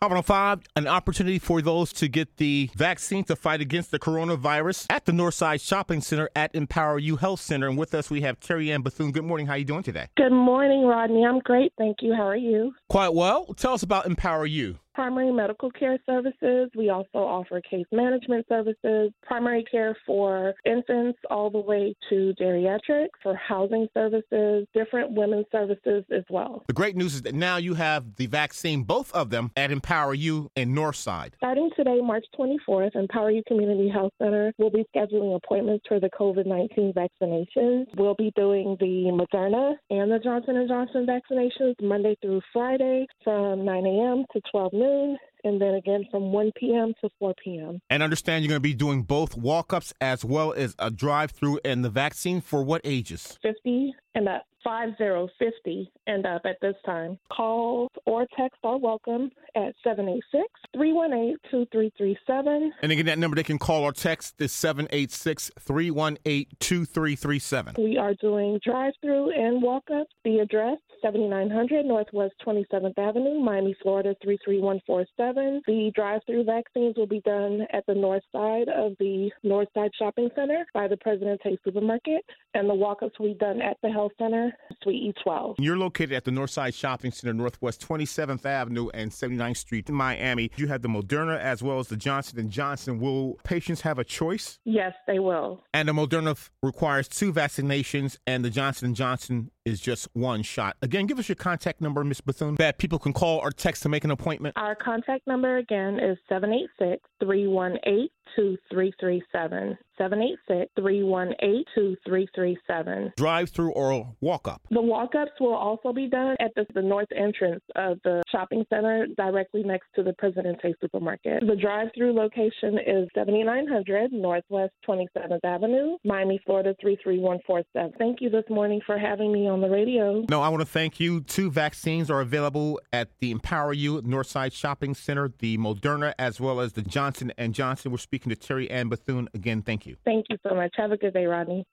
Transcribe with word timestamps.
Number 0.00 0.22
five, 0.22 0.60
an 0.76 0.86
opportunity 0.86 1.40
for 1.40 1.60
those 1.60 1.92
to 1.94 2.06
get 2.06 2.36
the 2.36 2.70
vaccine 2.76 3.24
to 3.24 3.34
fight 3.34 3.60
against 3.60 3.90
the 3.90 3.98
coronavirus 3.98 4.86
at 4.90 5.06
the 5.06 5.12
Northside 5.12 5.60
Shopping 5.60 6.00
Center 6.00 6.30
at 6.36 6.54
Empower 6.54 7.00
U 7.00 7.16
Health 7.16 7.40
Center. 7.40 7.66
And 7.66 7.76
with 7.76 7.92
us, 7.94 8.08
we 8.08 8.20
have 8.20 8.38
Terri 8.38 8.72
Ann 8.72 8.82
Bethune. 8.82 9.10
Good 9.10 9.24
morning. 9.24 9.48
How 9.48 9.54
are 9.54 9.58
you 9.58 9.64
doing 9.64 9.82
today? 9.82 10.06
Good 10.16 10.30
morning, 10.30 10.84
Rodney. 10.84 11.26
I'm 11.26 11.40
great. 11.40 11.72
Thank 11.76 11.96
you. 12.00 12.14
How 12.14 12.28
are 12.28 12.36
you? 12.36 12.74
Quite 12.88 13.12
well. 13.12 13.46
Tell 13.54 13.72
us 13.72 13.82
about 13.82 14.06
Empower 14.06 14.46
U 14.46 14.78
primary 14.98 15.30
medical 15.30 15.70
care 15.70 15.96
services. 16.06 16.68
We 16.74 16.90
also 16.90 17.18
offer 17.18 17.60
case 17.60 17.86
management 17.92 18.44
services, 18.48 19.12
primary 19.22 19.64
care 19.70 19.96
for 20.04 20.54
infants 20.66 21.20
all 21.30 21.50
the 21.50 21.60
way 21.60 21.94
to 22.10 22.34
geriatrics, 22.34 23.10
for 23.22 23.36
housing 23.36 23.86
services, 23.94 24.66
different 24.74 25.12
women's 25.12 25.46
services 25.52 26.02
as 26.10 26.24
well. 26.28 26.64
The 26.66 26.72
great 26.72 26.96
news 26.96 27.14
is 27.14 27.22
that 27.22 27.36
now 27.36 27.58
you 27.58 27.74
have 27.74 28.16
the 28.16 28.26
vaccine, 28.26 28.82
both 28.82 29.12
of 29.12 29.30
them, 29.30 29.52
at 29.56 29.70
Empower 29.70 30.14
U 30.14 30.50
in 30.56 30.74
Northside. 30.74 31.30
Starting 31.36 31.70
today, 31.76 32.00
March 32.02 32.24
24th, 32.36 32.96
Empower 32.96 33.30
U 33.30 33.44
Community 33.46 33.88
Health 33.88 34.12
Center 34.20 34.52
will 34.58 34.70
be 34.70 34.84
scheduling 34.92 35.36
appointments 35.36 35.84
for 35.86 36.00
the 36.00 36.10
COVID-19 36.10 36.92
vaccinations. 36.92 37.86
We'll 37.96 38.16
be 38.16 38.32
doing 38.34 38.76
the 38.80 39.12
Moderna 39.12 39.74
and 39.90 40.10
the 40.10 40.18
Johnson 40.18 40.66
& 40.66 40.68
Johnson 40.68 41.06
vaccinations 41.06 41.74
Monday 41.80 42.16
through 42.20 42.40
Friday 42.52 43.06
from 43.22 43.64
9 43.64 43.86
a.m. 43.86 44.24
to 44.32 44.40
12 44.50 44.72
noon 44.72 44.87
noon 44.88 45.18
and 45.44 45.60
then 45.60 45.74
again 45.74 46.04
from 46.10 46.32
1 46.32 46.52
p.m. 46.56 46.94
to 47.00 47.08
4 47.18 47.34
p.m. 47.42 47.80
And 47.90 48.02
understand 48.02 48.44
you're 48.44 48.50
going 48.50 48.58
to 48.58 48.60
be 48.60 48.74
doing 48.74 49.02
both 49.02 49.36
walk 49.36 49.72
ups 49.72 49.92
as 50.00 50.24
well 50.24 50.52
as 50.52 50.74
a 50.78 50.90
drive 50.90 51.30
through 51.30 51.60
and 51.64 51.84
the 51.84 51.90
vaccine 51.90 52.40
for 52.40 52.62
what 52.62 52.80
ages? 52.84 53.38
50 53.42 53.94
and 54.14 54.28
up. 54.28 54.44
5050 54.64 55.90
and 56.06 56.26
up 56.26 56.42
at 56.44 56.56
this 56.60 56.74
time. 56.84 57.18
Calls 57.32 57.90
or 58.06 58.26
texts 58.36 58.58
are 58.64 58.76
welcome 58.76 59.30
at 59.54 59.72
786 59.84 60.44
318 60.74 61.36
2337. 61.50 62.72
And 62.82 62.92
again, 62.92 63.06
that 63.06 63.18
number 63.18 63.36
they 63.36 63.44
can 63.44 63.58
call 63.58 63.84
or 63.84 63.92
text 63.92 64.40
is 64.40 64.52
786 64.52 65.52
318 65.60 66.46
2337. 66.58 67.76
We 67.78 67.96
are 67.96 68.14
doing 68.14 68.58
drive 68.64 68.92
through 69.00 69.30
and 69.30 69.62
walk 69.62 69.84
ups. 69.94 70.10
The 70.24 70.40
address 70.40 70.78
7900 71.02 71.86
Northwest 71.86 72.34
27th 72.46 72.98
Avenue, 72.98 73.40
Miami, 73.40 73.76
Florida 73.82 74.14
33147. 74.22 75.62
The 75.66 75.92
drive 75.94 76.20
through 76.26 76.44
vaccines 76.44 76.96
will 76.96 77.06
be 77.06 77.20
done 77.20 77.66
at 77.72 77.84
the 77.86 77.94
north 77.94 78.22
side 78.32 78.68
of 78.68 78.92
the 78.98 79.30
North 79.42 79.68
Side 79.74 79.90
Shopping 79.98 80.28
Center 80.34 80.66
by 80.74 80.88
the 80.88 80.96
Presidente 80.96 81.58
Supermarket, 81.64 82.24
and 82.54 82.68
the 82.68 82.74
walk 82.74 83.02
ups 83.02 83.18
will 83.18 83.28
be 83.28 83.38
done 83.38 83.60
at 83.60 83.76
the 83.82 83.90
Health 83.90 84.12
Center, 84.18 84.52
Suite 84.82 85.14
E12. 85.26 85.56
You're 85.58 85.76
located 85.76 86.12
at 86.12 86.24
the 86.24 86.30
North 86.30 86.50
Side 86.50 86.74
Shopping 86.74 87.10
Center, 87.10 87.34
Northwest 87.34 87.86
27th 87.86 88.44
Avenue 88.44 88.88
and 88.94 89.10
79th 89.10 89.56
Street 89.56 89.88
in 89.88 89.94
Miami. 89.94 90.50
You 90.56 90.66
have 90.68 90.82
the 90.82 90.88
Moderna 90.88 91.38
as 91.38 91.62
well 91.62 91.78
as 91.78 91.88
the 91.88 91.96
Johnson 91.96 92.48
& 92.50 92.50
Johnson. 92.50 92.98
Will 92.98 93.38
patients 93.44 93.82
have 93.82 93.98
a 93.98 94.04
choice? 94.04 94.58
Yes, 94.64 94.94
they 95.06 95.18
will. 95.18 95.64
And 95.72 95.88
the 95.88 95.92
Moderna 95.92 96.36
requires 96.62 97.08
two 97.08 97.32
vaccinations, 97.32 98.16
and 98.26 98.44
the 98.44 98.50
Johnson 98.50 98.94
& 98.94 98.96
Johnson 98.96 99.50
is 99.64 99.80
just 99.80 100.08
one 100.14 100.42
shot. 100.42 100.76
Again, 100.88 101.04
give 101.04 101.18
us 101.18 101.28
your 101.28 101.36
contact 101.36 101.82
number, 101.82 102.02
Ms. 102.02 102.22
Bethune, 102.22 102.54
that 102.54 102.78
people 102.78 102.98
can 102.98 103.12
call 103.12 103.40
or 103.40 103.50
text 103.50 103.82
to 103.82 103.90
make 103.90 104.04
an 104.04 104.10
appointment. 104.10 104.54
Our 104.56 104.74
contact 104.74 105.26
number 105.26 105.58
again 105.58 105.98
is 106.00 106.16
786 106.30 107.02
318 107.20 108.08
2337. 108.36 109.76
786 109.98 110.70
318 110.76 111.64
2337. 111.74 113.12
Drive 113.16 113.50
through 113.50 113.72
or 113.72 114.14
walk 114.20 114.46
up? 114.46 114.62
The 114.70 114.80
walk 114.80 115.14
ups 115.14 115.32
will 115.40 115.54
also 115.54 115.92
be 115.92 116.08
done 116.08 116.36
at 116.40 116.52
the, 116.54 116.64
the 116.74 116.82
north 116.82 117.08
entrance 117.16 117.62
of 117.74 117.98
the 118.04 118.22
shopping 118.30 118.64
center 118.70 119.06
directly 119.16 119.64
next 119.64 119.88
to 119.96 120.02
the 120.02 120.12
Presidente 120.14 120.72
supermarket. 120.80 121.42
The 121.46 121.56
drive 121.56 121.88
through 121.96 122.14
location 122.14 122.78
is 122.78 123.08
7900 123.14 124.12
Northwest 124.12 124.72
27th 124.88 125.44
Avenue, 125.44 125.96
Miami, 126.04 126.40
Florida 126.46 126.74
33147. 126.80 127.98
Thank 127.98 128.20
you 128.20 128.30
this 128.30 128.44
morning 128.48 128.80
for 128.86 128.98
having 128.98 129.32
me 129.32 129.48
on 129.48 129.60
the 129.60 129.68
radio. 129.68 130.24
No, 130.30 130.40
I 130.40 130.48
want 130.48 130.60
to 130.60 130.66
thank 130.66 130.77
you. 131.00 131.22
Two 131.22 131.50
vaccines 131.50 132.08
are 132.10 132.20
available 132.20 132.80
at 132.92 133.08
the 133.18 133.32
Empower 133.32 133.72
U 133.72 134.00
Northside 134.02 134.52
Shopping 134.52 134.94
Center, 134.94 135.32
the 135.38 135.58
Moderna 135.58 136.14
as 136.18 136.40
well 136.40 136.60
as 136.60 136.74
the 136.74 136.82
Johnson 136.82 137.32
and 137.36 137.52
Johnson. 137.52 137.90
We're 137.90 137.98
speaking 137.98 138.30
to 138.30 138.36
Terri 138.36 138.70
Ann 138.70 138.88
Bethune. 138.88 139.28
Again, 139.34 139.62
thank 139.62 139.86
you 139.86 139.88
you. 139.88 139.96
Thank 140.04 140.26
you 140.28 140.36
so 140.46 140.54
much. 140.54 140.72
Have 140.76 140.92
a 140.92 140.96
good 140.96 141.14
day, 141.14 141.26
Rodney. 141.26 141.64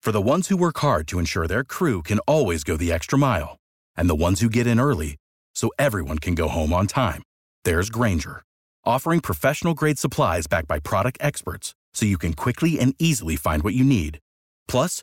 For 0.00 0.12
the 0.12 0.22
ones 0.22 0.48
who 0.48 0.56
work 0.56 0.78
hard 0.78 1.08
to 1.08 1.18
ensure 1.18 1.46
their 1.46 1.64
crew 1.64 2.02
can 2.02 2.20
always 2.20 2.62
go 2.62 2.76
the 2.76 2.92
extra 2.92 3.18
mile, 3.18 3.56
and 3.96 4.08
the 4.08 4.14
ones 4.14 4.40
who 4.40 4.48
get 4.48 4.66
in 4.66 4.78
early 4.78 5.16
so 5.54 5.70
everyone 5.78 6.18
can 6.18 6.34
go 6.34 6.48
home 6.48 6.72
on 6.72 6.86
time, 6.86 7.22
there's 7.64 7.90
Grainger, 7.90 8.42
offering 8.84 9.20
professional 9.20 9.74
grade 9.74 9.98
supplies 9.98 10.46
backed 10.46 10.68
by 10.68 10.78
product 10.78 11.18
experts 11.20 11.74
so 11.92 12.06
you 12.06 12.18
can 12.18 12.34
quickly 12.34 12.78
and 12.78 12.94
easily 12.98 13.36
find 13.36 13.62
what 13.62 13.74
you 13.74 13.84
need. 13.84 14.20
Plus, 14.68 15.02